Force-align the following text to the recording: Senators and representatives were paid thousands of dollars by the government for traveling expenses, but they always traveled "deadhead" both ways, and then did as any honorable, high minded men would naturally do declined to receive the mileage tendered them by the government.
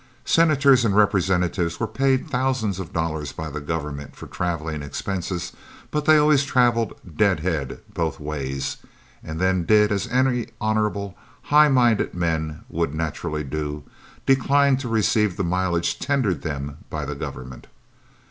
Senators 0.25 0.83
and 0.83 0.95
representatives 0.95 1.79
were 1.79 1.85
paid 1.85 2.27
thousands 2.27 2.79
of 2.79 2.91
dollars 2.91 3.31
by 3.31 3.51
the 3.51 3.61
government 3.61 4.15
for 4.15 4.25
traveling 4.25 4.81
expenses, 4.81 5.53
but 5.91 6.05
they 6.05 6.17
always 6.17 6.43
traveled 6.43 6.95
"deadhead" 7.17 7.81
both 7.93 8.19
ways, 8.19 8.77
and 9.23 9.39
then 9.39 9.63
did 9.63 9.91
as 9.91 10.07
any 10.07 10.47
honorable, 10.59 11.15
high 11.53 11.69
minded 11.69 12.15
men 12.15 12.61
would 12.67 12.95
naturally 12.95 13.43
do 13.43 13.83
declined 14.25 14.79
to 14.79 14.89
receive 14.89 15.37
the 15.37 15.43
mileage 15.43 15.99
tendered 15.99 16.41
them 16.41 16.77
by 16.89 17.05
the 17.05 17.13
government. 17.13 17.67